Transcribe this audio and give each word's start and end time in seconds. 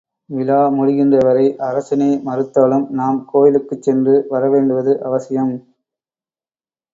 விழா 0.31 0.61
முடிகின்றவரை 0.69 1.43
அரசனே 1.59 2.09
மறுத்தாலும் 2.23 2.87
நாம் 2.91 3.19
கோவிலுக்குச் 3.25 3.83
சென்று 3.83 4.15
வரவேண்டுவது 4.31 4.95
அவசியம்! 5.01 5.53